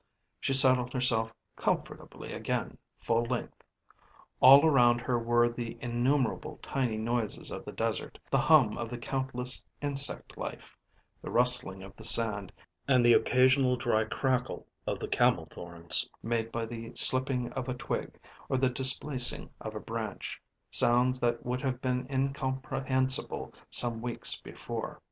She 0.39 0.55
settled 0.55 0.93
herself 0.93 1.31
comfortably 1.55 2.33
again 2.33 2.79
full 2.97 3.21
length. 3.23 3.61
All 4.39 4.65
around 4.65 4.99
her 5.01 5.19
were 5.19 5.47
the 5.47 5.77
innumerable 5.79 6.57
tiny 6.63 6.97
noises 6.97 7.51
of 7.51 7.65
the 7.65 7.71
desert, 7.71 8.17
the 8.31 8.39
hum 8.39 8.79
of 8.79 8.99
countless 8.99 9.63
insect 9.79 10.39
life, 10.39 10.75
the 11.21 11.29
rustling 11.29 11.83
of 11.83 11.95
the 11.95 12.03
sand 12.03 12.51
and 12.87 13.05
the 13.05 13.13
occasional 13.13 13.75
dry 13.75 14.03
crackle 14.05 14.65
of 14.87 14.97
the 14.97 15.07
camel 15.07 15.45
thorns 15.45 16.09
made 16.23 16.51
by 16.51 16.65
the 16.65 16.95
slipping 16.95 17.51
of 17.53 17.69
a 17.69 17.75
twig 17.75 18.19
or 18.49 18.57
the 18.57 18.69
displacing 18.71 19.51
of 19.61 19.75
a 19.75 19.79
branch, 19.79 20.41
sounds 20.71 21.19
that 21.19 21.45
would 21.45 21.61
have 21.61 21.79
been 21.79 22.07
incomprehensible 22.09 23.53
some 23.69 24.01
weeks 24.01 24.35
before. 24.35 24.99